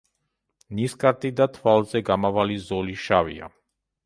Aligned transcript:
ნისკარტი 0.79 1.31
და 1.41 1.47
თვალზე 1.59 2.01
გამავალი 2.09 2.59
ზოლი 2.65 2.97
შავია. 3.05 3.53